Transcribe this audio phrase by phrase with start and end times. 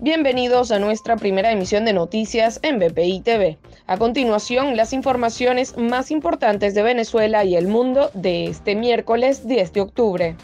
[0.00, 3.58] Bienvenidos a nuestra primera emisión de noticias en BPI TV.
[3.88, 9.72] A continuación, las informaciones más importantes de Venezuela y el mundo de este miércoles 10
[9.72, 10.36] de octubre.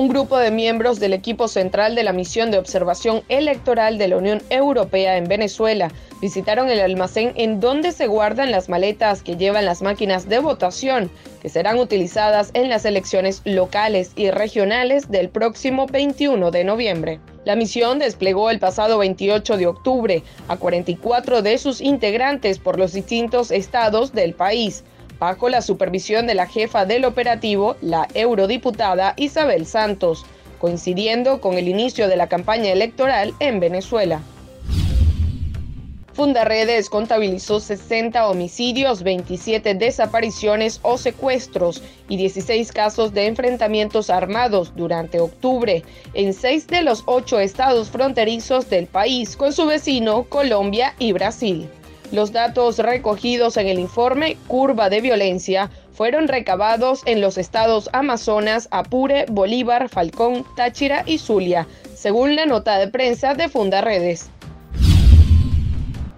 [0.00, 4.16] Un grupo de miembros del equipo central de la misión de observación electoral de la
[4.16, 9.66] Unión Europea en Venezuela visitaron el almacén en donde se guardan las maletas que llevan
[9.66, 11.10] las máquinas de votación
[11.42, 17.20] que serán utilizadas en las elecciones locales y regionales del próximo 21 de noviembre.
[17.44, 22.94] La misión desplegó el pasado 28 de octubre a 44 de sus integrantes por los
[22.94, 24.82] distintos estados del país,
[25.20, 30.24] bajo la supervisión de la jefa del operativo, la eurodiputada Isabel Santos,
[30.58, 34.22] coincidiendo con el inicio de la campaña electoral en Venezuela.
[36.14, 45.20] Fundaredes contabilizó 60 homicidios, 27 desapariciones o secuestros y 16 casos de enfrentamientos armados durante
[45.20, 45.82] octubre
[46.12, 51.70] en seis de los ocho estados fronterizos del país con su vecino Colombia y Brasil.
[52.12, 58.66] Los datos recogidos en el informe Curva de Violencia fueron recabados en los estados Amazonas,
[58.72, 64.28] Apure, Bolívar, Falcón, Táchira y Zulia, según la nota de prensa de Fundaredes.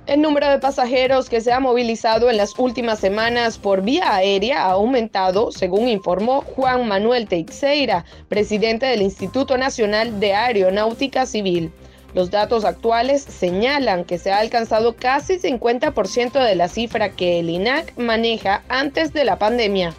[0.07, 4.65] El número de pasajeros que se ha movilizado en las últimas semanas por vía aérea
[4.65, 11.71] ha aumentado, según informó Juan Manuel Teixeira, presidente del Instituto Nacional de Aeronáutica Civil.
[12.15, 17.49] Los datos actuales señalan que se ha alcanzado casi 50% de la cifra que el
[17.49, 19.95] INAC maneja antes de la pandemia.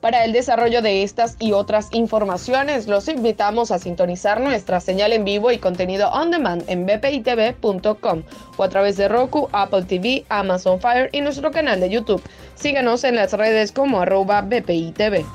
[0.00, 5.24] Para el desarrollo de estas y otras informaciones, los invitamos a sintonizar nuestra señal en
[5.24, 8.22] vivo y contenido on demand en bpitv.com
[8.56, 12.22] o a través de Roku, Apple TV, Amazon Fire y nuestro canal de YouTube.
[12.54, 15.26] Síganos en las redes como arroba bpitv.